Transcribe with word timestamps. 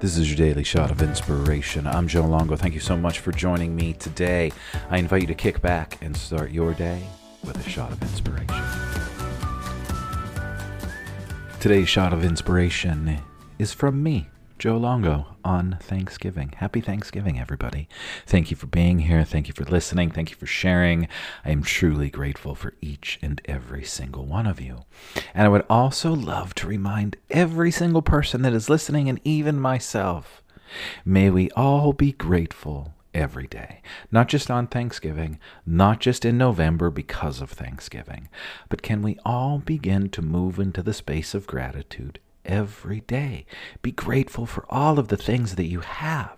This 0.00 0.16
is 0.16 0.30
your 0.30 0.38
daily 0.38 0.64
shot 0.64 0.90
of 0.90 1.02
inspiration. 1.02 1.86
I'm 1.86 2.08
Joe 2.08 2.24
Longo. 2.24 2.56
Thank 2.56 2.72
you 2.72 2.80
so 2.80 2.96
much 2.96 3.18
for 3.18 3.32
joining 3.32 3.76
me 3.76 3.92
today. 3.92 4.50
I 4.88 4.96
invite 4.96 5.20
you 5.20 5.26
to 5.26 5.34
kick 5.34 5.60
back 5.60 5.98
and 6.00 6.16
start 6.16 6.52
your 6.52 6.72
day 6.72 7.02
with 7.44 7.58
a 7.58 7.68
shot 7.68 7.92
of 7.92 8.00
inspiration. 8.00 8.64
Today's 11.60 11.90
shot 11.90 12.14
of 12.14 12.24
inspiration 12.24 13.20
is 13.58 13.74
from 13.74 14.02
me, 14.02 14.30
Joe 14.60 14.76
Longo, 14.76 15.24
on 15.42 15.78
Thanksgiving. 15.80 16.52
Happy 16.58 16.82
Thanksgiving, 16.82 17.40
everybody. 17.40 17.88
Thank 18.26 18.50
you 18.50 18.58
for 18.58 18.66
being 18.66 18.98
here. 18.98 19.24
Thank 19.24 19.48
you 19.48 19.54
for 19.54 19.64
listening. 19.64 20.10
Thank 20.10 20.28
you 20.28 20.36
for 20.36 20.44
sharing. 20.44 21.08
I 21.46 21.50
am 21.50 21.62
truly 21.62 22.10
grateful 22.10 22.54
for 22.54 22.74
each 22.82 23.18
and 23.22 23.40
every 23.46 23.84
single 23.84 24.26
one 24.26 24.46
of 24.46 24.60
you. 24.60 24.84
And 25.32 25.46
I 25.46 25.48
would 25.48 25.64
also 25.70 26.12
love 26.12 26.54
to 26.56 26.66
remind 26.66 27.16
every 27.30 27.70
single 27.70 28.02
person 28.02 28.42
that 28.42 28.52
is 28.52 28.68
listening, 28.68 29.08
and 29.08 29.18
even 29.24 29.58
myself, 29.58 30.42
may 31.06 31.30
we 31.30 31.50
all 31.52 31.94
be 31.94 32.12
grateful 32.12 32.92
every 33.14 33.46
day, 33.46 33.80
not 34.12 34.28
just 34.28 34.50
on 34.50 34.66
Thanksgiving, 34.66 35.38
not 35.64 36.00
just 36.00 36.26
in 36.26 36.36
November 36.36 36.90
because 36.90 37.40
of 37.40 37.48
Thanksgiving, 37.48 38.28
but 38.68 38.82
can 38.82 39.00
we 39.00 39.18
all 39.24 39.56
begin 39.56 40.10
to 40.10 40.20
move 40.20 40.58
into 40.58 40.82
the 40.82 40.92
space 40.92 41.34
of 41.34 41.46
gratitude 41.46 42.18
every 42.44 43.00
day? 43.00 43.46
Be 43.82 43.92
grateful 43.92 44.46
for 44.46 44.64
all 44.68 44.98
of 44.98 45.08
the 45.08 45.16
things 45.16 45.56
that 45.56 45.66
you 45.66 45.80
have. 45.80 46.36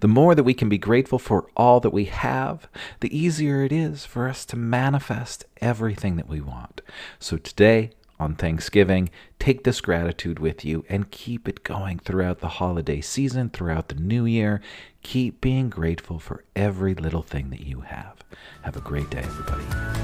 The 0.00 0.08
more 0.08 0.34
that 0.34 0.44
we 0.44 0.54
can 0.54 0.68
be 0.68 0.78
grateful 0.78 1.18
for 1.18 1.46
all 1.56 1.80
that 1.80 1.92
we 1.92 2.06
have, 2.06 2.68
the 3.00 3.16
easier 3.16 3.62
it 3.62 3.70
is 3.72 4.04
for 4.04 4.28
us 4.28 4.44
to 4.46 4.56
manifest 4.56 5.44
everything 5.60 6.16
that 6.16 6.28
we 6.28 6.40
want. 6.40 6.80
So 7.20 7.36
today, 7.36 7.92
on 8.20 8.34
Thanksgiving. 8.34 9.10
Take 9.38 9.64
this 9.64 9.80
gratitude 9.80 10.38
with 10.38 10.64
you 10.64 10.84
and 10.88 11.10
keep 11.10 11.48
it 11.48 11.64
going 11.64 11.98
throughout 11.98 12.40
the 12.40 12.48
holiday 12.48 13.00
season, 13.00 13.48
throughout 13.48 13.88
the 13.88 13.94
new 13.94 14.26
year. 14.26 14.60
Keep 15.02 15.40
being 15.40 15.70
grateful 15.70 16.18
for 16.18 16.44
every 16.54 16.94
little 16.94 17.22
thing 17.22 17.48
that 17.50 17.60
you 17.60 17.80
have. 17.80 18.18
Have 18.62 18.76
a 18.76 18.80
great 18.80 19.08
day, 19.08 19.22
everybody. 19.22 19.99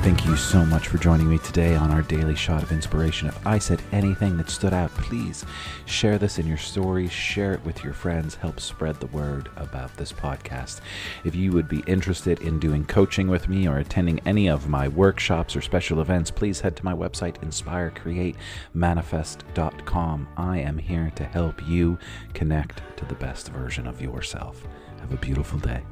Thank 0.00 0.24
you 0.24 0.36
so 0.36 0.64
much 0.64 0.86
for 0.88 0.96
joining 0.96 1.28
me 1.28 1.38
today 1.38 1.74
on 1.74 1.90
our 1.90 2.02
daily 2.02 2.34
shot 2.34 2.62
of 2.62 2.70
inspiration. 2.72 3.28
If 3.28 3.46
I 3.46 3.58
said 3.58 3.82
anything 3.92 4.38
that 4.38 4.48
stood 4.48 4.72
out, 4.72 4.90
please 4.92 5.44
share 5.84 6.18
this 6.18 6.38
in 6.38 6.46
your 6.46 6.56
stories, 6.56 7.12
share 7.12 7.52
it 7.52 7.62
with 7.64 7.84
your 7.84 7.92
friends, 7.92 8.36
help 8.36 8.58
spread 8.58 9.00
the 9.00 9.08
word 9.08 9.50
about 9.56 9.94
this 9.96 10.12
podcast. 10.12 10.80
If 11.24 11.34
you 11.34 11.52
would 11.52 11.68
be 11.68 11.82
interested 11.86 12.40
in 12.40 12.58
doing 12.58 12.86
coaching 12.86 13.28
with 13.28 13.48
me 13.48 13.68
or 13.68 13.78
attending 13.78 14.20
any 14.20 14.48
of 14.48 14.68
my 14.68 14.88
workshops 14.88 15.54
or 15.56 15.60
special 15.60 16.00
events, 16.00 16.30
please 16.30 16.60
head 16.60 16.76
to 16.76 16.84
my 16.84 16.94
website, 16.94 17.36
inspirecreatemanifest.com. 18.74 20.28
I 20.36 20.58
am 20.58 20.78
here 20.78 21.12
to 21.16 21.24
help 21.24 21.68
you 21.68 21.98
connect 22.32 22.80
to 22.96 23.04
the 23.04 23.16
best 23.16 23.50
version 23.50 23.86
of 23.86 24.00
yourself. 24.00 24.66
Have 25.00 25.12
a 25.12 25.16
beautiful 25.16 25.58
day. 25.58 25.82